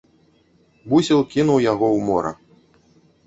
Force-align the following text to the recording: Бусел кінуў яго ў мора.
Бусел 0.93 1.19
кінуў 1.35 1.59
яго 1.71 1.87
ў 1.95 1.99
мора. 2.09 2.31